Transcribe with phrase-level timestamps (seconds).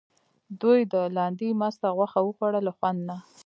[0.61, 3.17] دوی د لاندي مسته غوښه وخوړه له خوند نه.